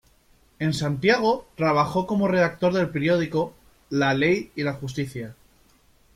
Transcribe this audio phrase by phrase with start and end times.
[0.57, 3.53] En Santiago trabajó como redactor del periódico
[3.91, 5.35] "La Ley y La Justicia".